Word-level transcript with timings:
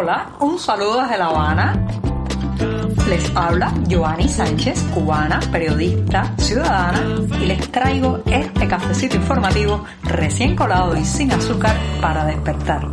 Hola, 0.00 0.30
un 0.38 0.60
saludo 0.60 1.02
desde 1.02 1.18
La 1.18 1.26
Habana. 1.26 1.88
Les 3.08 3.34
habla 3.34 3.74
Joanny 3.90 4.28
Sánchez, 4.28 4.80
cubana, 4.94 5.40
periodista, 5.50 6.36
ciudadana, 6.38 7.02
y 7.40 7.46
les 7.46 7.72
traigo 7.72 8.20
este 8.24 8.68
cafecito 8.68 9.16
informativo 9.16 9.84
recién 10.04 10.54
colado 10.54 10.96
y 10.96 11.04
sin 11.04 11.32
azúcar 11.32 11.76
para 12.00 12.24
despertar. 12.26 12.86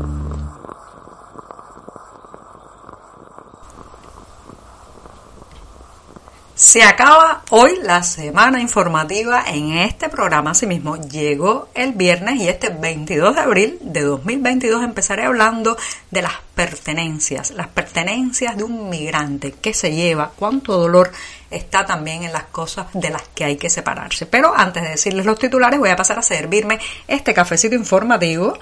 Se 6.56 6.82
acaba 6.82 7.44
hoy 7.52 7.78
la 7.84 8.02
semana 8.02 8.60
informativa 8.62 9.44
en 9.46 9.78
este 9.78 10.10
programa. 10.10 10.52
Asimismo, 10.52 10.96
llegó 10.96 11.68
el 11.76 11.92
viernes 11.92 12.38
y 12.38 12.48
este 12.48 12.70
22 12.70 13.36
de 13.36 13.42
abril 13.42 13.78
de 13.82 14.02
2022 14.02 14.84
empezaré 14.84 15.26
hablando 15.26 15.78
de 16.10 16.24
las 16.24 16.45
pertenencias, 16.56 17.52
las 17.52 17.68
pertenencias 17.68 18.58
de 18.58 18.64
un 18.64 18.90
migrante, 18.90 19.56
qué 19.62 19.74
se 19.74 19.94
lleva, 19.94 20.32
cuánto 20.36 20.78
dolor 20.78 21.12
está 21.52 21.86
también 21.86 22.24
en 22.24 22.34
las 22.34 22.46
cosas 22.46 22.88
de 22.94 23.10
las 23.10 23.24
que 23.36 23.46
hay 23.46 23.58
que 23.58 23.70
separarse. 23.70 24.26
Pero 24.26 24.54
antes 24.56 24.84
de 24.84 24.90
decirles 24.90 25.26
los 25.26 25.38
titulares, 25.38 25.80
voy 25.80 25.90
a 25.90 25.96
pasar 25.96 26.18
a 26.18 26.22
servirme 26.22 26.80
este 27.08 27.34
cafecito 27.34 27.76
informativo 27.76 28.58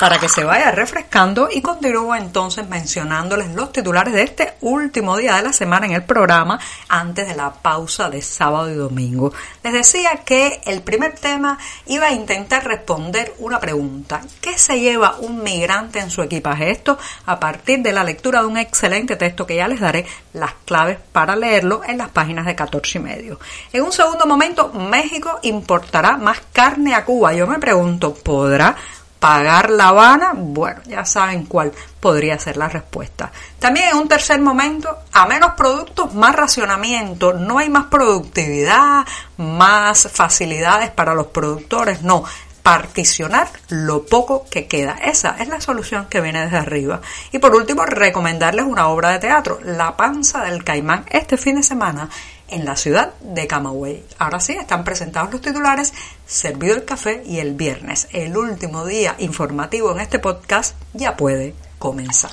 para 0.00 0.18
que 0.18 0.30
se 0.30 0.44
vaya 0.44 0.70
refrescando 0.70 1.50
y 1.52 1.60
continúo 1.60 2.14
entonces 2.14 2.66
mencionándoles 2.66 3.54
los 3.54 3.70
titulares 3.70 4.14
de 4.14 4.22
este 4.22 4.54
último 4.62 5.18
día 5.18 5.36
de 5.36 5.42
la 5.42 5.52
semana 5.52 5.84
en 5.84 5.92
el 5.92 6.04
programa 6.04 6.58
antes 6.88 7.28
de 7.28 7.36
la 7.36 7.52
pausa 7.52 8.08
de 8.08 8.22
sábado 8.22 8.70
y 8.70 8.76
domingo. 8.76 9.34
Les 9.62 9.74
decía 9.74 10.22
que 10.24 10.62
el 10.64 10.80
primer 10.80 11.16
tema 11.16 11.58
iba 11.84 12.06
a 12.06 12.12
intentar 12.12 12.66
responder 12.66 13.34
una 13.40 13.60
pregunta. 13.60 14.22
¿Qué 14.40 14.56
se 14.56 14.80
lleva 14.80 15.16
un 15.18 15.42
migrante 15.42 15.98
en 15.98 16.10
su 16.10 16.22
equipaje? 16.22 16.70
Esto 16.70 16.96
a 17.26 17.38
partir 17.38 17.80
de 17.80 17.92
la 17.92 18.02
lectura 18.02 18.40
de 18.40 18.46
un 18.46 18.56
excelente 18.56 19.16
texto 19.16 19.46
que 19.46 19.56
ya 19.56 19.68
les 19.68 19.80
daré 19.80 20.06
las 20.32 20.54
claves 20.64 20.96
para 21.12 21.36
leerlo 21.36 21.82
en 21.86 21.98
las 21.98 22.08
páginas 22.08 22.46
de 22.46 22.54
14 22.54 22.96
y 22.96 23.02
medio. 23.02 23.40
En 23.70 23.82
un 23.82 23.92
segundo 23.92 24.24
momento, 24.24 24.72
México 24.72 25.40
importará 25.42 26.16
más 26.16 26.40
carne 26.54 26.94
a 26.94 27.04
Cuba. 27.04 27.34
Yo 27.34 27.46
me 27.46 27.58
pregunto, 27.58 28.14
¿podrá 28.14 28.74
pagar 29.20 29.70
La 29.70 29.88
Habana, 29.88 30.32
bueno, 30.34 30.80
ya 30.86 31.04
saben 31.04 31.44
cuál 31.44 31.72
podría 32.00 32.38
ser 32.38 32.56
la 32.56 32.68
respuesta. 32.68 33.30
También 33.58 33.90
en 33.90 33.98
un 33.98 34.08
tercer 34.08 34.40
momento, 34.40 34.98
a 35.12 35.26
menos 35.26 35.52
productos, 35.52 36.14
más 36.14 36.34
racionamiento, 36.34 37.34
no 37.34 37.58
hay 37.58 37.68
más 37.68 37.86
productividad, 37.86 39.04
más 39.36 40.08
facilidades 40.10 40.90
para 40.90 41.14
los 41.14 41.28
productores, 41.28 42.02
no. 42.02 42.24
Particionar 42.62 43.48
lo 43.68 44.04
poco 44.04 44.44
que 44.50 44.66
queda. 44.66 44.98
Esa 45.02 45.36
es 45.38 45.48
la 45.48 45.62
solución 45.62 46.06
que 46.10 46.20
viene 46.20 46.44
desde 46.44 46.58
arriba. 46.58 47.00
Y 47.32 47.38
por 47.38 47.54
último, 47.54 47.86
recomendarles 47.86 48.66
una 48.66 48.88
obra 48.88 49.10
de 49.10 49.18
teatro, 49.18 49.58
La 49.64 49.96
panza 49.96 50.44
del 50.44 50.62
caimán, 50.62 51.06
este 51.10 51.38
fin 51.38 51.56
de 51.56 51.62
semana 51.62 52.10
en 52.50 52.64
la 52.64 52.76
ciudad 52.76 53.14
de 53.20 53.46
Camagüey. 53.46 54.04
Ahora 54.18 54.40
sí, 54.40 54.52
están 54.52 54.84
presentados 54.84 55.32
los 55.32 55.40
titulares, 55.40 55.92
servido 56.26 56.74
el 56.74 56.84
café 56.84 57.22
y 57.26 57.38
el 57.38 57.54
viernes, 57.54 58.08
el 58.12 58.36
último 58.36 58.84
día 58.86 59.14
informativo 59.18 59.92
en 59.92 60.00
este 60.00 60.18
podcast, 60.18 60.76
ya 60.92 61.16
puede 61.16 61.54
comenzar. 61.78 62.30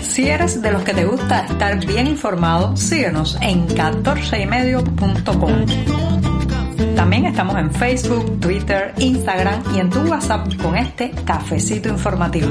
Si 0.00 0.28
eres 0.28 0.60
de 0.60 0.70
los 0.72 0.82
que 0.82 0.92
te 0.92 1.04
gusta 1.06 1.46
estar 1.46 1.86
bien 1.86 2.06
informado, 2.06 2.76
síguenos 2.76 3.38
en 3.40 3.66
14ymedio.com. 3.68 5.66
También 6.94 7.24
estamos 7.24 7.56
en 7.56 7.72
Facebook, 7.72 8.38
Twitter, 8.40 8.92
Instagram 8.98 9.62
y 9.74 9.78
en 9.80 9.88
tu 9.88 10.00
WhatsApp 10.00 10.54
con 10.60 10.76
este 10.76 11.12
cafecito 11.24 11.88
informativo. 11.88 12.48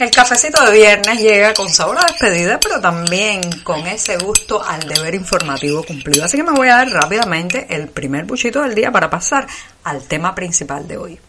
El 0.00 0.10
cafecito 0.10 0.64
de 0.64 0.72
viernes 0.72 1.20
llega 1.20 1.52
con 1.52 1.68
sabor 1.68 1.98
a 1.98 2.06
despedida, 2.06 2.58
pero 2.58 2.80
también 2.80 3.42
con 3.62 3.86
ese 3.86 4.16
gusto 4.16 4.64
al 4.64 4.80
deber 4.88 5.14
informativo 5.14 5.82
cumplido. 5.82 6.24
Así 6.24 6.38
que 6.38 6.42
me 6.42 6.52
voy 6.52 6.68
a 6.68 6.76
dar 6.76 6.88
rápidamente 6.90 7.66
el 7.68 7.88
primer 7.88 8.24
buchito 8.24 8.62
del 8.62 8.74
día 8.74 8.90
para 8.90 9.10
pasar 9.10 9.46
al 9.84 10.02
tema 10.04 10.34
principal 10.34 10.88
de 10.88 10.96
hoy 10.96 11.20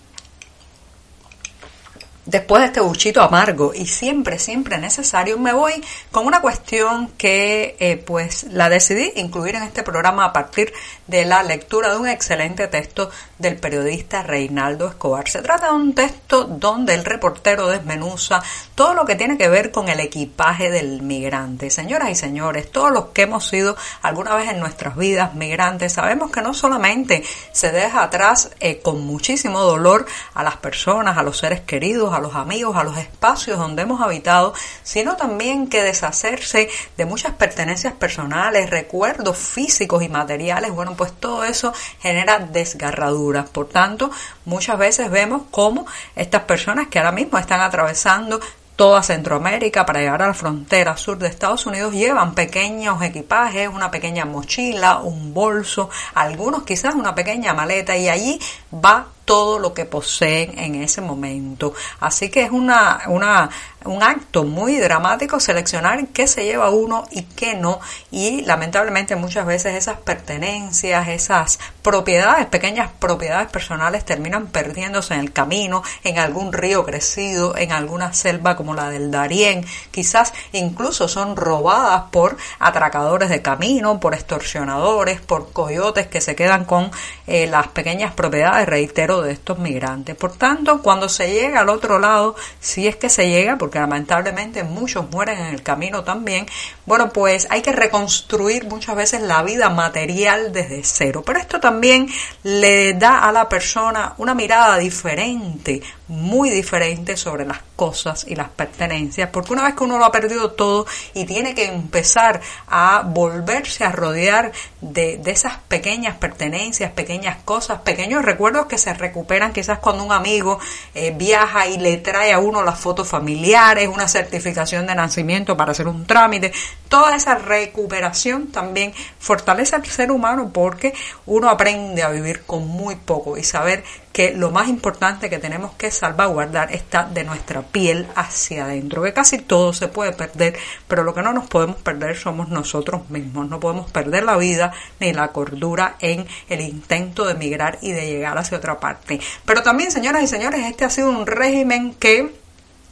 después 2.31 2.61
de 2.61 2.67
este 2.67 2.79
buchito 2.79 3.21
amargo 3.21 3.73
y 3.75 3.85
siempre, 3.85 4.39
siempre 4.39 4.77
necesario, 4.77 5.37
me 5.37 5.51
voy 5.51 5.73
con 6.11 6.25
una 6.25 6.39
cuestión 6.39 7.09
que 7.17 7.75
eh, 7.77 7.97
pues 7.97 8.43
la 8.43 8.69
decidí 8.69 9.11
incluir 9.17 9.55
en 9.55 9.63
este 9.63 9.83
programa 9.83 10.23
a 10.23 10.33
partir 10.33 10.71
de 11.07 11.25
la 11.25 11.43
lectura 11.43 11.91
de 11.91 11.97
un 11.97 12.07
excelente 12.07 12.67
texto 12.67 13.11
del 13.37 13.57
periodista 13.57 14.23
Reinaldo 14.23 14.87
Escobar. 14.87 15.27
Se 15.27 15.41
trata 15.41 15.67
de 15.67 15.73
un 15.73 15.93
texto 15.93 16.45
donde 16.45 16.93
el 16.93 17.03
reportero 17.03 17.67
desmenuza 17.67 18.41
todo 18.75 18.93
lo 18.93 19.03
que 19.03 19.15
tiene 19.15 19.37
que 19.37 19.49
ver 19.49 19.71
con 19.71 19.89
el 19.89 19.99
equipaje 19.99 20.71
del 20.71 21.01
migrante. 21.01 21.69
Señoras 21.69 22.11
y 22.11 22.15
señores, 22.15 22.71
todos 22.71 22.91
los 22.91 23.07
que 23.07 23.23
hemos 23.23 23.45
sido 23.45 23.75
alguna 24.01 24.35
vez 24.35 24.49
en 24.49 24.59
nuestras 24.61 24.95
vidas 24.95 25.35
migrantes, 25.35 25.93
sabemos 25.93 26.31
que 26.31 26.41
no 26.41 26.53
solamente 26.53 27.23
se 27.51 27.71
deja 27.73 28.03
atrás 28.03 28.51
eh, 28.61 28.79
con 28.79 29.05
muchísimo 29.05 29.59
dolor 29.59 30.05
a 30.33 30.43
las 30.43 30.55
personas, 30.57 31.17
a 31.17 31.23
los 31.23 31.37
seres 31.37 31.59
queridos, 31.59 32.13
a 32.13 32.20
los 32.21 32.35
amigos, 32.35 32.77
a 32.77 32.83
los 32.83 32.97
espacios 32.97 33.57
donde 33.57 33.81
hemos 33.81 34.01
habitado, 34.01 34.53
sino 34.83 35.15
también 35.15 35.67
que 35.67 35.83
deshacerse 35.83 36.69
de 36.97 37.05
muchas 37.05 37.33
pertenencias 37.33 37.93
personales, 37.93 38.69
recuerdos 38.69 39.37
físicos 39.37 40.03
y 40.03 40.09
materiales, 40.09 40.71
bueno, 40.71 40.95
pues 40.95 41.13
todo 41.13 41.43
eso 41.43 41.73
genera 41.99 42.39
desgarraduras. 42.39 43.49
Por 43.49 43.67
tanto, 43.69 44.11
muchas 44.45 44.77
veces 44.77 45.11
vemos 45.11 45.43
cómo 45.51 45.85
estas 46.15 46.43
personas 46.43 46.87
que 46.87 46.99
ahora 46.99 47.11
mismo 47.11 47.37
están 47.37 47.61
atravesando 47.61 48.39
toda 48.81 49.03
Centroamérica 49.03 49.85
para 49.85 49.99
llegar 49.99 50.23
a 50.23 50.27
la 50.27 50.33
frontera 50.33 50.97
sur 50.97 51.19
de 51.19 51.27
Estados 51.27 51.67
Unidos 51.67 51.93
llevan 51.93 52.33
pequeños 52.33 52.99
equipajes, 53.03 53.69
una 53.69 53.91
pequeña 53.91 54.25
mochila, 54.25 54.97
un 54.97 55.35
bolso, 55.35 55.91
algunos 56.15 56.63
quizás 56.63 56.95
una 56.95 57.13
pequeña 57.13 57.53
maleta 57.53 57.95
y 57.95 58.09
allí 58.09 58.39
va 58.73 59.05
todo 59.25 59.59
lo 59.59 59.73
que 59.73 59.85
poseen 59.85 60.57
en 60.57 60.75
ese 60.75 61.01
momento. 61.01 61.73
Así 61.99 62.29
que 62.29 62.43
es 62.43 62.51
una, 62.51 63.01
una, 63.07 63.49
un 63.85 64.03
acto 64.03 64.43
muy 64.43 64.77
dramático 64.77 65.39
seleccionar 65.39 66.07
qué 66.07 66.27
se 66.27 66.45
lleva 66.45 66.69
uno 66.69 67.03
y 67.11 67.23
qué 67.23 67.55
no. 67.55 67.79
Y 68.11 68.41
lamentablemente 68.41 69.15
muchas 69.15 69.45
veces 69.45 69.75
esas 69.75 69.97
pertenencias, 69.99 71.07
esas 71.07 71.59
propiedades, 71.81 72.45
pequeñas 72.47 72.89
propiedades 72.99 73.49
personales 73.49 74.05
terminan 74.05 74.47
perdiéndose 74.47 75.13
en 75.13 75.19
el 75.19 75.33
camino, 75.33 75.83
en 76.03 76.19
algún 76.19 76.53
río 76.53 76.85
crecido, 76.85 77.55
en 77.57 77.71
alguna 77.71 78.13
selva 78.13 78.55
como 78.55 78.73
la 78.73 78.89
del 78.89 79.11
Darién. 79.11 79.65
Quizás 79.91 80.33
incluso 80.51 81.07
son 81.07 81.35
robadas 81.35 82.03
por 82.11 82.37
atracadores 82.59 83.29
de 83.29 83.41
camino, 83.41 83.99
por 83.99 84.13
extorsionadores, 84.13 85.21
por 85.21 85.51
coyotes 85.51 86.07
que 86.07 86.21
se 86.21 86.35
quedan 86.35 86.65
con 86.65 86.91
eh, 87.27 87.47
las 87.47 87.67
pequeñas 87.67 88.13
propiedades, 88.13 88.67
reitero, 88.67 89.10
de 89.19 89.33
estos 89.33 89.59
migrantes. 89.59 90.15
Por 90.15 90.37
tanto, 90.37 90.81
cuando 90.81 91.09
se 91.09 91.29
llega 91.29 91.59
al 91.59 91.69
otro 91.69 91.99
lado, 91.99 92.35
si 92.61 92.87
es 92.87 92.95
que 92.95 93.09
se 93.09 93.27
llega, 93.27 93.57
porque 93.57 93.79
lamentablemente 93.79 94.63
muchos 94.63 95.09
mueren 95.11 95.39
en 95.39 95.47
el 95.47 95.63
camino 95.63 96.05
también, 96.05 96.45
bueno, 96.85 97.09
pues 97.09 97.47
hay 97.49 97.61
que 97.61 97.73
reconstruir 97.73 98.65
muchas 98.65 98.95
veces 98.95 99.21
la 99.21 99.43
vida 99.43 99.69
material 99.69 100.53
desde 100.53 100.83
cero. 100.83 101.23
Pero 101.25 101.39
esto 101.39 101.59
también 101.59 102.07
le 102.43 102.93
da 102.93 103.19
a 103.19 103.31
la 103.31 103.49
persona 103.49 104.13
una 104.17 104.33
mirada 104.33 104.77
diferente, 104.77 105.81
muy 106.07 106.49
diferente 106.49 107.17
sobre 107.17 107.45
las 107.45 107.59
cosas 107.75 108.25
y 108.27 108.35
las 108.35 108.49
pertenencias, 108.49 109.29
porque 109.29 109.53
una 109.53 109.63
vez 109.63 109.75
que 109.75 109.83
uno 109.83 109.97
lo 109.97 110.05
ha 110.05 110.11
perdido 110.11 110.51
todo 110.51 110.85
y 111.13 111.25
tiene 111.25 111.55
que 111.55 111.65
empezar 111.65 112.41
a 112.67 113.03
volverse 113.05 113.83
a 113.83 113.91
rodear 113.91 114.51
de, 114.81 115.17
de 115.17 115.31
esas 115.31 115.57
pequeñas 115.67 116.17
pertenencias, 116.17 116.91
pequeñas 116.91 117.37
cosas, 117.43 117.81
pequeños 117.81 118.23
recuerdos 118.23 118.67
que 118.67 118.77
se 118.77 118.93
recuperan 119.01 119.51
quizás 119.51 119.79
cuando 119.79 120.03
un 120.03 120.11
amigo 120.11 120.59
eh, 120.93 121.13
viaja 121.15 121.67
y 121.67 121.77
le 121.77 121.97
trae 121.97 122.31
a 122.31 122.39
uno 122.39 122.63
las 122.63 122.79
fotos 122.79 123.07
familiares, 123.07 123.89
una 123.89 124.07
certificación 124.07 124.87
de 124.87 124.95
nacimiento 124.95 125.57
para 125.57 125.71
hacer 125.71 125.87
un 125.87 126.05
trámite, 126.05 126.53
toda 126.91 127.15
esa 127.15 127.35
recuperación 127.35 128.47
también 128.47 128.93
fortalece 129.17 129.77
al 129.77 129.85
ser 129.85 130.11
humano 130.11 130.51
porque 130.53 130.93
uno 131.25 131.49
aprende 131.49 132.03
a 132.03 132.09
vivir 132.09 132.41
con 132.41 132.67
muy 132.67 132.97
poco 132.97 133.37
y 133.37 133.43
saber 133.45 133.85
que 134.11 134.33
lo 134.33 134.51
más 134.51 134.67
importante 134.67 135.29
que 135.29 135.39
tenemos 135.39 135.71
que 135.75 135.89
salvaguardar 135.89 136.73
está 136.73 137.05
de 137.05 137.23
nuestra 137.23 137.61
piel 137.61 138.07
hacia 138.15 138.65
adentro, 138.65 139.03
que 139.03 139.13
casi 139.13 139.37
todo 139.37 139.71
se 139.71 139.87
puede 139.87 140.11
perder, 140.11 140.57
pero 140.89 141.05
lo 141.05 141.13
que 141.13 141.21
no 141.21 141.31
nos 141.31 141.47
podemos 141.47 141.77
perder 141.77 142.17
somos 142.17 142.49
nosotros 142.49 143.09
mismos, 143.09 143.47
no 143.47 143.61
podemos 143.61 143.89
perder 143.89 144.23
la 144.23 144.35
vida 144.35 144.73
ni 144.99 145.13
la 145.13 145.29
cordura 145.29 145.95
en 146.01 146.27
el 146.49 146.59
intento 146.59 147.23
de 147.23 147.31
emigrar 147.31 147.79
y 147.81 147.93
de 147.93 148.05
llegar 148.05 148.37
hacia 148.37 148.57
otra 148.57 148.81
parte. 148.81 149.21
Pero 149.45 149.63
también, 149.63 149.91
señoras 149.91 150.23
y 150.23 150.27
señores, 150.27 150.65
este 150.65 150.83
ha 150.83 150.89
sido 150.89 151.07
un 151.07 151.25
régimen 151.25 151.93
que 151.93 152.40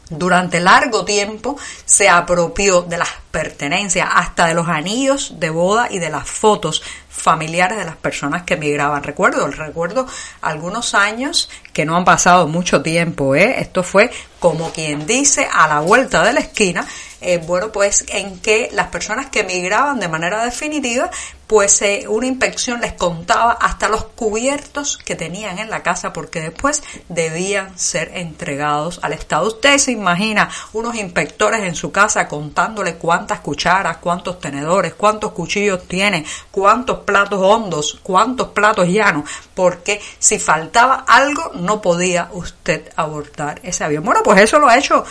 durante 0.10 0.60
largo 0.60 1.06
tiempo 1.06 1.58
se 1.86 2.10
apropió 2.10 2.82
de 2.82 2.98
las 2.98 3.10
pertenencias, 3.32 4.10
hasta 4.12 4.48
de 4.48 4.56
los 4.56 4.68
anillos 4.68 5.40
de 5.40 5.50
boda 5.50 5.88
y 5.90 6.00
de 6.00 6.10
las 6.10 6.28
fotos 6.28 6.82
familiares 7.10 7.78
de 7.78 7.86
las 7.86 7.98
personas 7.98 8.44
que 8.44 8.56
emigraban. 8.56 9.04
Recuerdo, 9.04 9.48
recuerdo 9.48 10.08
algunos 10.42 10.94
años 10.96 11.50
que 11.74 11.86
no 11.86 11.96
han 11.96 12.06
pasado 12.06 12.48
mucho 12.48 12.82
tiempo, 12.82 13.36
¿eh? 13.36 13.56
esto 13.60 13.84
fue 13.84 14.10
como 14.40 14.72
quien 14.72 15.06
dice 15.06 15.48
a 15.52 15.68
la 15.68 15.82
vuelta 15.82 16.24
de 16.24 16.34
la 16.34 16.40
esquina, 16.40 16.88
eh, 17.22 17.42
bueno, 17.46 17.72
pues 17.72 18.06
en 18.10 18.40
que 18.40 18.70
las 18.72 18.88
personas 18.88 19.30
que 19.30 19.42
emigraban 19.42 20.00
de 20.00 20.08
manera 20.08 20.44
definitiva, 20.46 21.10
pues 21.48 21.82
eh, 21.82 22.06
una 22.08 22.28
inspección 22.28 22.80
les 22.80 22.94
contaba 22.94 23.54
hasta 23.54 23.90
los 23.90 24.06
cubiertos 24.06 24.98
que 24.98 25.16
tenían 25.16 25.58
en 25.58 25.72
la 25.72 25.82
casa 25.82 26.14
porque 26.14 26.42
después 26.42 26.84
debían 27.10 27.78
ser 27.78 28.12
entregados 28.14 29.00
al 29.02 29.14
Estado. 29.14 29.48
Usted 29.48 29.80
se 29.80 29.92
imagina 29.92 30.50
unos 30.74 30.96
inspectores 30.96 31.64
en 31.64 31.76
su 31.76 31.92
casa 31.92 32.28
contándole 32.28 32.96
cuántas 32.96 33.40
cucharas, 33.40 33.98
cuántos 33.98 34.40
tenedores, 34.40 34.94
cuántos 34.94 35.32
cuchillos 35.32 35.88
tiene, 35.88 36.24
cuántos 36.52 37.00
platos 37.00 37.40
hondos, 37.42 38.00
cuántos 38.04 38.50
platos 38.50 38.88
llanos, 38.88 39.28
porque 39.56 40.00
si 40.20 40.38
faltaba 40.38 41.04
algo 41.08 41.52
no 41.56 41.82
podía 41.82 42.30
usted 42.32 42.92
abordar 42.96 43.60
ese 43.64 43.84
avión. 43.84 44.04
Bueno, 44.04 44.22
pues 44.24 44.40
eso 44.40 44.60
lo 44.60 44.70
ha 44.70 44.78
hecho 44.78 45.04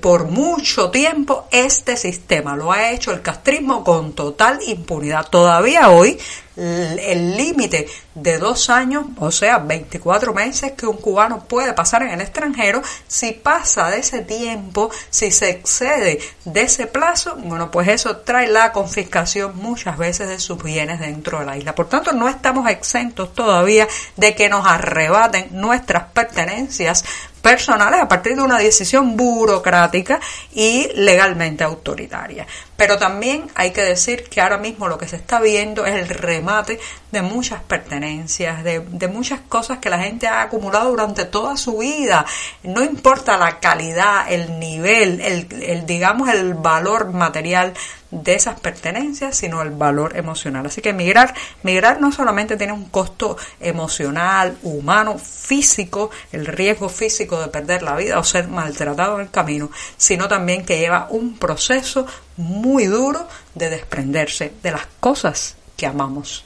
por 0.00 0.24
mucho 0.24 0.90
tiempo 0.90 1.29
este 1.50 1.96
sistema, 1.96 2.56
lo 2.56 2.72
ha 2.72 2.90
hecho 2.90 3.12
el 3.12 3.22
castrismo 3.22 3.84
con 3.84 4.12
total 4.12 4.58
impunidad. 4.66 5.28
Todavía 5.28 5.90
hoy 5.90 6.18
el 6.56 7.36
límite 7.36 7.88
de 8.14 8.38
dos 8.38 8.68
años, 8.70 9.06
o 9.18 9.30
sea, 9.30 9.58
24 9.58 10.34
meses 10.34 10.72
que 10.72 10.86
un 10.86 10.98
cubano 10.98 11.44
puede 11.44 11.72
pasar 11.72 12.02
en 12.02 12.10
el 12.10 12.20
extranjero, 12.20 12.82
si 13.06 13.32
pasa 13.32 13.88
de 13.88 14.00
ese 14.00 14.20
tiempo, 14.22 14.90
si 15.08 15.30
se 15.30 15.50
excede 15.50 16.18
de 16.44 16.62
ese 16.62 16.86
plazo, 16.86 17.36
bueno, 17.36 17.70
pues 17.70 17.88
eso 17.88 18.18
trae 18.18 18.48
la 18.48 18.72
confiscación 18.72 19.56
muchas 19.56 19.96
veces 19.96 20.28
de 20.28 20.38
sus 20.38 20.62
bienes 20.62 21.00
dentro 21.00 21.38
de 21.38 21.46
la 21.46 21.56
isla. 21.56 21.74
Por 21.74 21.88
tanto, 21.88 22.12
no 22.12 22.28
estamos 22.28 22.68
exentos 22.68 23.32
todavía 23.32 23.88
de 24.16 24.34
que 24.34 24.48
nos 24.48 24.66
arrebaten 24.66 25.48
nuestras 25.52 26.04
pertenencias 26.12 27.04
personales 27.42 28.00
a 28.00 28.08
partir 28.08 28.36
de 28.36 28.42
una 28.42 28.58
decisión 28.58 29.16
burocrática 29.16 30.20
y 30.52 30.88
legalmente 30.94 31.64
autoritaria. 31.64 32.46
Pero 32.76 32.98
también 32.98 33.50
hay 33.54 33.72
que 33.72 33.82
decir 33.82 34.24
que 34.24 34.40
ahora 34.40 34.58
mismo 34.58 34.88
lo 34.88 34.96
que 34.96 35.08
se 35.08 35.16
está 35.16 35.40
viendo 35.40 35.84
es 35.84 35.94
el 35.94 36.08
remate 36.08 36.80
de 37.10 37.22
muchas 37.22 37.62
pertenencias, 37.62 38.64
de, 38.64 39.08
muchas 39.08 39.40
cosas 39.40 39.78
que 39.78 39.90
la 39.90 39.98
gente 39.98 40.28
ha 40.28 40.42
acumulado 40.42 40.90
durante 40.90 41.24
toda 41.24 41.56
su 41.56 41.78
vida. 41.78 42.24
No 42.62 42.82
importa 42.82 43.36
la 43.36 43.60
calidad, 43.60 44.30
el 44.32 44.58
nivel, 44.58 45.20
el, 45.20 45.62
el 45.62 45.86
digamos 45.86 46.28
el 46.28 46.54
valor 46.54 47.12
material 47.12 47.74
de 48.10 48.34
esas 48.34 48.58
pertenencias, 48.60 49.36
sino 49.36 49.62
el 49.62 49.70
valor 49.70 50.16
emocional. 50.16 50.66
Así 50.66 50.80
que 50.80 50.92
migrar, 50.92 51.34
migrar 51.62 52.00
no 52.00 52.12
solamente 52.12 52.56
tiene 52.56 52.72
un 52.72 52.86
costo 52.86 53.36
emocional, 53.60 54.56
humano, 54.62 55.18
físico, 55.18 56.10
el 56.32 56.46
riesgo 56.46 56.88
físico 56.88 57.40
de 57.40 57.48
perder 57.48 57.82
la 57.82 57.96
vida 57.96 58.18
o 58.18 58.24
ser 58.24 58.48
maltratado 58.48 59.16
en 59.16 59.22
el 59.22 59.30
camino, 59.30 59.70
sino 59.96 60.28
también 60.28 60.64
que 60.64 60.78
lleva 60.78 61.08
un 61.10 61.38
proceso 61.38 62.06
muy 62.36 62.86
duro 62.86 63.26
de 63.54 63.70
desprenderse 63.70 64.52
de 64.62 64.72
las 64.72 64.86
cosas 64.98 65.56
que 65.76 65.86
amamos. 65.86 66.44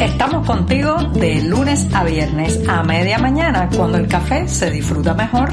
Estamos 0.00 0.46
contigo 0.46 0.96
de 1.14 1.42
lunes 1.42 1.86
a 1.92 2.04
viernes 2.04 2.60
a 2.68 2.82
media 2.82 3.18
mañana, 3.18 3.68
cuando 3.76 3.98
el 3.98 4.08
café 4.08 4.48
se 4.48 4.70
disfruta 4.70 5.14
mejor. 5.14 5.50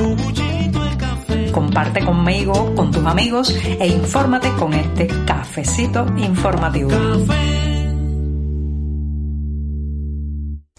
Comparte 1.55 2.03
conmigo, 2.03 2.75
con 2.75 2.91
tus 2.91 3.05
amigos 3.05 3.49
e 3.79 3.87
infórmate 3.87 4.51
con 4.55 4.73
este 4.73 5.07
cafecito 5.25 6.05
informativo. 6.17 6.89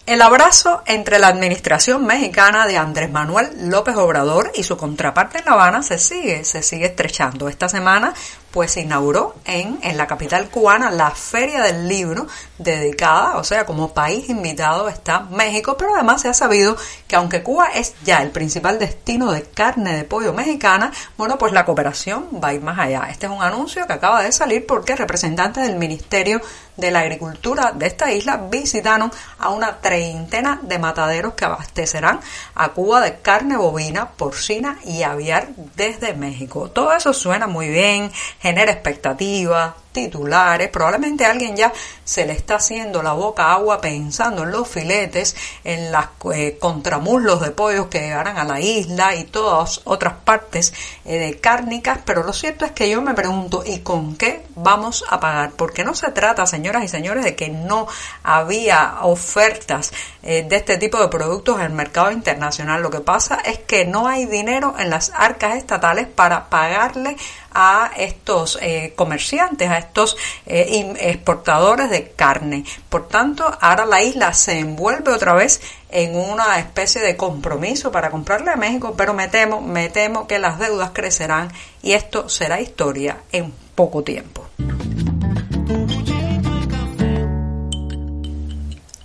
El 0.05 0.20
abrazo 0.20 0.82
entre 0.84 1.19
la 1.19 1.28
administración 1.28 2.05
mexicana 2.05 2.67
de 2.67 2.76
Andrés 2.76 3.11
Manuel 3.11 3.70
López 3.70 3.96
Obrador 3.96 4.52
y 4.55 4.64
su 4.64 4.76
contraparte 4.76 5.38
en 5.38 5.46
La 5.46 5.52
Habana 5.52 5.82
se 5.82 5.99
sigue, 5.99 6.44
se 6.44 6.62
sigue 6.62 6.84
estrechando. 6.84 7.49
Esta 7.49 7.70
semana 7.70 8.12
pues 8.56 8.72
se 8.72 8.80
inauguró 8.80 9.34
en, 9.44 9.78
en 9.82 9.98
la 9.98 10.06
capital 10.06 10.48
cubana 10.48 10.90
la 10.90 11.10
Feria 11.10 11.60
del 11.60 11.86
Libro 11.88 12.26
dedicada, 12.56 13.36
o 13.36 13.44
sea, 13.44 13.66
como 13.66 13.92
país 13.92 14.30
invitado 14.30 14.88
está 14.88 15.20
México, 15.20 15.76
pero 15.76 15.94
además 15.94 16.22
se 16.22 16.28
ha 16.28 16.32
sabido 16.32 16.74
que 17.06 17.16
aunque 17.16 17.42
Cuba 17.42 17.66
es 17.74 17.94
ya 18.02 18.22
el 18.22 18.30
principal 18.30 18.78
destino 18.78 19.30
de 19.30 19.42
carne 19.42 19.94
de 19.94 20.04
pollo 20.04 20.32
mexicana, 20.32 20.90
bueno, 21.18 21.36
pues 21.36 21.52
la 21.52 21.66
cooperación 21.66 22.28
va 22.42 22.48
a 22.48 22.54
ir 22.54 22.62
más 22.62 22.78
allá. 22.78 23.08
Este 23.10 23.26
es 23.26 23.32
un 23.32 23.42
anuncio 23.42 23.86
que 23.86 23.92
acaba 23.92 24.22
de 24.22 24.32
salir 24.32 24.64
porque 24.64 24.96
representantes 24.96 25.66
del 25.66 25.76
Ministerio 25.76 26.40
de 26.76 26.90
la 26.90 27.00
Agricultura 27.00 27.72
de 27.72 27.86
esta 27.86 28.12
isla 28.12 28.48
visitaron 28.50 29.10
a 29.38 29.50
una 29.50 29.78
treintena 29.80 30.60
de 30.62 30.78
mataderos 30.78 31.34
que 31.34 31.44
abastecerán 31.44 32.20
a 32.54 32.68
Cuba 32.70 33.00
de 33.00 33.18
carne 33.20 33.56
bovina, 33.56 34.10
porcina 34.10 34.78
y 34.84 35.02
aviar 35.02 35.48
desde 35.74 36.14
México. 36.14 36.70
Todo 36.70 36.92
eso 36.92 37.12
suena 37.12 37.46
muy 37.46 37.68
bien, 37.68 38.12
genera 38.46 38.72
expectativas, 38.72 39.75
titulares, 39.96 40.69
probablemente 40.69 41.25
alguien 41.25 41.56
ya 41.56 41.72
se 42.04 42.26
le 42.26 42.34
está 42.34 42.56
haciendo 42.56 43.02
la 43.02 43.14
boca 43.14 43.50
agua 43.50 43.81
pensando 43.81 44.43
en 44.43 44.50
los 44.50 44.69
filetes, 44.69 45.34
en 45.64 45.90
las 45.90 46.08
eh, 46.34 46.58
contramuslos 46.60 47.40
de 47.40 47.50
pollos 47.50 47.87
que 47.87 48.00
llegarán 48.00 48.37
a 48.37 48.44
la 48.44 48.60
isla 48.60 49.14
y 49.14 49.25
todas 49.25 49.81
otras 49.84 50.12
partes 50.22 50.75
eh, 51.06 51.19
de 51.19 51.40
cárnicas, 51.40 52.00
pero 52.04 52.22
lo 52.25 52.34
cierto 52.34 52.66
es 52.66 52.72
que 52.72 52.90
yo 52.90 53.00
me 53.00 53.14
pregunto, 53.14 53.62
¿y 53.64 53.78
con 53.78 54.16
qué 54.16 54.44
vamos 54.54 55.02
a 55.08 55.19
pagar? 55.19 55.52
Porque 55.52 55.82
no 55.82 55.94
se 55.94 56.10
trata, 56.10 56.44
señoras 56.44 56.84
y 56.84 56.88
señores, 56.88 57.25
de 57.25 57.34
que 57.34 57.49
no 57.49 57.88
había 58.22 58.99
ofertas 59.00 59.92
eh, 60.22 60.44
de 60.46 60.56
este 60.56 60.76
tipo 60.76 61.00
de 61.00 61.08
productos 61.08 61.56
en 61.56 61.62
el 61.62 61.72
mercado 61.72 62.10
internacional. 62.10 62.82
Lo 62.82 62.90
que 62.90 63.00
pasa 63.00 63.37
es 63.46 63.58
que 63.60 63.87
no 63.87 64.06
hay 64.06 64.26
dinero 64.26 64.75
en 64.78 64.90
las 64.90 65.10
arcas 65.14 65.56
estatales 65.56 66.06
para 66.06 66.50
pagarle 66.50 67.16
a 67.58 67.90
estos 67.96 68.58
comerciantes, 68.96 69.70
a 69.70 69.78
estos 69.86 70.16
eh, 70.46 70.94
exportadores 71.00 71.90
de 71.90 72.10
carne. 72.10 72.64
Por 72.88 73.08
tanto, 73.08 73.44
ahora 73.60 73.86
la 73.86 74.02
isla 74.02 74.32
se 74.34 74.58
envuelve 74.58 75.12
otra 75.12 75.34
vez 75.34 75.60
en 75.90 76.16
una 76.16 76.58
especie 76.58 77.00
de 77.00 77.16
compromiso 77.16 77.90
para 77.90 78.10
comprarle 78.10 78.50
a 78.50 78.56
México, 78.56 78.94
pero 78.96 79.14
me 79.14 79.28
temo, 79.28 79.60
me 79.60 79.88
temo 79.88 80.26
que 80.26 80.38
las 80.38 80.58
deudas 80.58 80.90
crecerán 80.92 81.52
y 81.82 81.92
esto 81.92 82.28
será 82.28 82.61
historia 82.61 83.18
en 83.32 83.52
poco 83.75 84.02
tiempo. 84.02 84.46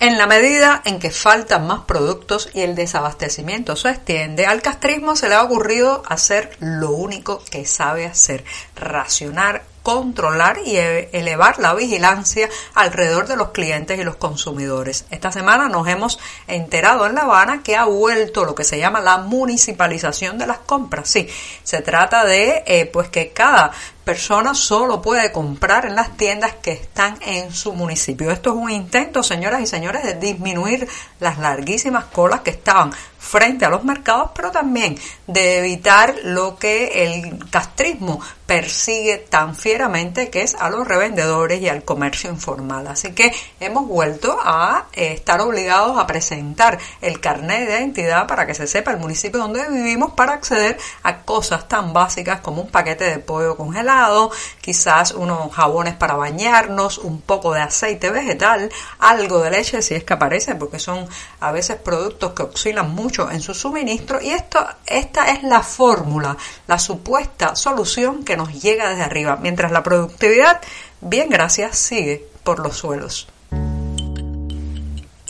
En 0.01 0.17
la 0.17 0.25
medida 0.25 0.81
en 0.83 0.97
que 0.97 1.11
faltan 1.11 1.67
más 1.67 1.81
productos 1.81 2.49
y 2.55 2.61
el 2.61 2.73
desabastecimiento 2.73 3.75
se 3.75 3.91
extiende, 3.91 4.47
al 4.47 4.63
castrismo 4.63 5.15
se 5.15 5.29
le 5.29 5.35
ha 5.35 5.43
ocurrido 5.43 6.01
hacer 6.07 6.57
lo 6.59 6.89
único 6.89 7.43
que 7.51 7.67
sabe 7.67 8.07
hacer, 8.07 8.43
racionar 8.75 9.61
controlar 9.83 10.59
y 10.65 10.77
e-, 10.77 11.09
elevar 11.13 11.59
la 11.59 11.73
vigilancia 11.73 12.49
alrededor 12.73 13.27
de 13.27 13.35
los 13.35 13.49
clientes 13.49 13.99
y 13.99 14.03
los 14.03 14.15
consumidores. 14.15 15.05
Esta 15.09 15.31
semana 15.31 15.69
nos 15.69 15.87
hemos 15.87 16.19
enterado 16.47 17.05
en 17.05 17.15
La 17.15 17.21
Habana 17.21 17.63
que 17.63 17.75
ha 17.75 17.85
vuelto 17.85 18.45
lo 18.45 18.55
que 18.55 18.63
se 18.63 18.79
llama 18.79 19.01
la 19.01 19.17
municipalización 19.17 20.37
de 20.37 20.47
las 20.47 20.59
compras. 20.59 21.09
Sí, 21.09 21.27
se 21.63 21.81
trata 21.81 22.25
de 22.25 22.63
eh, 22.65 22.85
pues 22.85 23.09
que 23.09 23.29
cada 23.29 23.71
persona 24.03 24.53
solo 24.53 25.01
puede 25.01 25.31
comprar 25.31 25.85
en 25.85 25.95
las 25.95 26.17
tiendas 26.17 26.55
que 26.55 26.71
están 26.71 27.17
en 27.21 27.51
su 27.51 27.73
municipio. 27.73 28.31
Esto 28.31 28.51
es 28.51 28.55
un 28.55 28.71
intento, 28.71 29.23
señoras 29.23 29.61
y 29.61 29.67
señores, 29.67 30.03
de 30.03 30.15
disminuir 30.15 30.87
las 31.19 31.37
larguísimas 31.37 32.05
colas 32.05 32.41
que 32.41 32.49
estaban 32.49 32.91
frente 33.21 33.65
a 33.65 33.69
los 33.69 33.83
mercados, 33.83 34.31
pero 34.35 34.51
también 34.51 34.97
de 35.27 35.59
evitar 35.59 36.15
lo 36.23 36.57
que 36.57 37.05
el 37.05 37.49
castrismo 37.49 38.19
persigue 38.47 39.19
tan 39.19 39.55
fieramente, 39.55 40.29
que 40.29 40.41
es 40.41 40.55
a 40.55 40.69
los 40.69 40.85
revendedores 40.85 41.61
y 41.61 41.69
al 41.69 41.85
comercio 41.85 42.29
informal. 42.29 42.87
Así 42.87 43.13
que 43.13 43.31
hemos 43.61 43.87
vuelto 43.87 44.37
a 44.43 44.87
estar 44.91 45.39
obligados 45.39 45.97
a 45.97 46.07
presentar 46.07 46.77
el 46.99 47.21
carnet 47.21 47.67
de 47.67 47.79
identidad 47.79 48.27
para 48.27 48.45
que 48.45 48.55
se 48.55 48.67
sepa 48.67 48.91
el 48.91 48.97
municipio 48.97 49.39
donde 49.39 49.69
vivimos 49.69 50.11
para 50.13 50.33
acceder 50.33 50.77
a 51.03 51.21
cosas 51.21 51.69
tan 51.69 51.93
básicas 51.93 52.41
como 52.41 52.63
un 52.63 52.69
paquete 52.69 53.05
de 53.05 53.19
pollo 53.19 53.55
congelado, 53.55 54.31
quizás 54.59 55.11
unos 55.11 55.53
jabones 55.53 55.93
para 55.93 56.15
bañarnos, 56.15 56.97
un 56.97 57.21
poco 57.21 57.53
de 57.53 57.61
aceite 57.61 58.09
vegetal, 58.09 58.69
algo 58.99 59.39
de 59.39 59.51
leche 59.51 59.81
si 59.81 59.93
es 59.93 60.03
que 60.03 60.13
aparece, 60.13 60.55
porque 60.55 60.79
son 60.79 61.07
a 61.39 61.51
veces 61.51 61.77
productos 61.77 62.33
que 62.33 62.43
oscilan 62.43 62.89
mucho 62.89 63.10
en 63.19 63.41
su 63.41 63.53
suministro 63.53 64.21
y 64.21 64.31
esto, 64.31 64.65
esta 64.85 65.31
es 65.31 65.43
la 65.43 65.61
fórmula, 65.61 66.37
la 66.67 66.79
supuesta 66.79 67.55
solución 67.55 68.23
que 68.23 68.37
nos 68.37 68.61
llega 68.61 68.89
desde 68.89 69.03
arriba, 69.03 69.37
mientras 69.41 69.71
la 69.71 69.83
productividad, 69.83 70.61
bien 71.01 71.29
gracias, 71.29 71.77
sigue 71.77 72.25
por 72.43 72.59
los 72.59 72.77
suelos. 72.77 73.27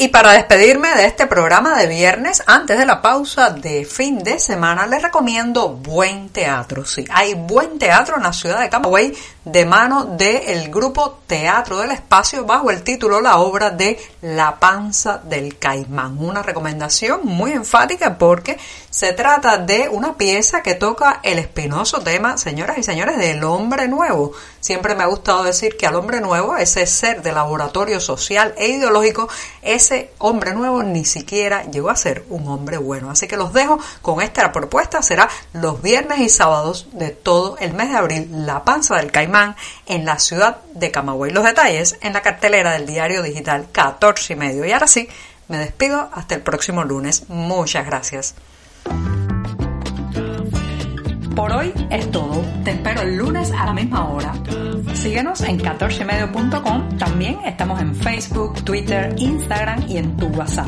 Y 0.01 0.07
para 0.07 0.31
despedirme 0.31 0.95
de 0.95 1.05
este 1.05 1.27
programa 1.27 1.77
de 1.77 1.85
viernes, 1.85 2.41
antes 2.47 2.79
de 2.79 2.87
la 2.87 3.03
pausa 3.03 3.51
de 3.51 3.85
fin 3.85 4.17
de 4.23 4.39
semana, 4.39 4.87
les 4.87 5.03
recomiendo 5.03 5.69
buen 5.69 6.29
teatro. 6.29 6.85
Sí, 6.85 7.05
hay 7.11 7.35
buen 7.35 7.77
teatro 7.77 8.17
en 8.17 8.23
la 8.23 8.33
ciudad 8.33 8.61
de 8.61 8.69
Camagüey 8.69 9.13
de 9.43 9.65
mano 9.65 10.05
del 10.05 10.69
grupo 10.69 11.19
Teatro 11.25 11.79
del 11.79 11.91
Espacio 11.91 12.45
bajo 12.45 12.69
el 12.69 12.83
título 12.83 13.21
La 13.21 13.37
obra 13.37 13.71
de 13.71 13.97
La 14.21 14.59
Panza 14.59 15.17
del 15.17 15.57
Caimán. 15.57 16.17
Una 16.19 16.43
recomendación 16.43 17.21
muy 17.23 17.51
enfática 17.51 18.17
porque 18.19 18.59
se 18.91 19.13
trata 19.13 19.57
de 19.57 19.89
una 19.89 20.15
pieza 20.15 20.61
que 20.61 20.75
toca 20.75 21.21
el 21.23 21.39
espinoso 21.39 22.01
tema, 22.01 22.37
señoras 22.37 22.77
y 22.77 22.83
señores, 22.83 23.17
del 23.17 23.43
hombre 23.43 23.87
nuevo. 23.87 24.33
Siempre 24.59 24.93
me 24.93 25.03
ha 25.03 25.07
gustado 25.07 25.43
decir 25.43 25.75
que 25.75 25.87
al 25.87 25.95
hombre 25.95 26.21
nuevo, 26.21 26.55
ese 26.57 26.85
ser 26.85 27.23
de 27.23 27.31
laboratorio 27.31 27.99
social 27.99 28.53
e 28.57 28.67
ideológico, 28.67 29.27
ese 29.63 30.11
hombre 30.19 30.53
nuevo 30.53 30.83
ni 30.83 31.05
siquiera 31.05 31.63
llegó 31.63 31.89
a 31.89 31.95
ser 31.95 32.25
un 32.29 32.47
hombre 32.47 32.77
bueno. 32.77 33.09
Así 33.09 33.27
que 33.27 33.37
los 33.37 33.53
dejo 33.53 33.79
con 34.03 34.21
esta 34.21 34.51
propuesta. 34.51 35.01
Será 35.01 35.29
los 35.53 35.81
viernes 35.81 36.19
y 36.19 36.29
sábados 36.29 36.89
de 36.91 37.09
todo 37.09 37.57
el 37.59 37.73
mes 37.73 37.89
de 37.89 37.97
abril, 37.97 38.45
La 38.45 38.63
Panza 38.63 38.97
del 38.97 39.11
Caimán 39.11 39.30
en 39.85 40.05
la 40.05 40.19
ciudad 40.19 40.57
de 40.73 40.91
Camagüey. 40.91 41.31
Los 41.31 41.43
detalles 41.43 41.97
en 42.01 42.13
la 42.13 42.21
cartelera 42.21 42.71
del 42.73 42.85
diario 42.85 43.21
digital 43.21 43.67
14 43.71 44.33
y 44.33 44.35
medio. 44.35 44.65
Y 44.65 44.71
ahora 44.71 44.87
sí, 44.87 45.07
me 45.47 45.57
despido 45.57 46.09
hasta 46.13 46.35
el 46.35 46.41
próximo 46.41 46.83
lunes. 46.83 47.29
Muchas 47.29 47.85
gracias. 47.85 48.35
Por 51.35 51.51
hoy 51.51 51.73
es 51.89 52.11
todo. 52.11 52.43
Te 52.63 52.71
espero 52.71 53.01
el 53.01 53.15
lunes 53.15 53.51
a 53.51 53.65
la 53.65 53.73
misma 53.73 54.09
hora. 54.09 54.33
Síguenos 54.93 55.41
en 55.41 55.59
14medio.com. 55.59 56.97
También 56.97 57.39
estamos 57.45 57.81
en 57.81 57.95
Facebook, 57.95 58.63
Twitter, 58.63 59.13
Instagram 59.17 59.85
y 59.87 59.97
en 59.97 60.17
tu 60.17 60.27
WhatsApp. 60.27 60.67